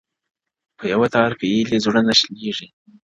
[0.77, 2.67] په يوه تار پېيلي زړونه شلېږي”